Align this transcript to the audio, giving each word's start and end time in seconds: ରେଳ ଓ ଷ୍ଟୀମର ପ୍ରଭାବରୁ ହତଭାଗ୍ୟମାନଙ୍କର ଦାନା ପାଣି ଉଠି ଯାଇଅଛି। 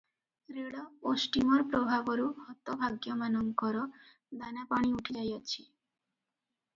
ରେଳ 0.53 0.83
ଓ 1.09 1.11
ଷ୍ଟୀମର 1.23 1.65
ପ୍ରଭାବରୁ 1.73 2.25
ହତଭାଗ୍ୟମାନଙ୍କର 2.45 3.83
ଦାନା 4.41 4.65
ପାଣି 4.73 4.91
ଉଠି 5.01 5.15
ଯାଇଅଛି। 5.19 5.61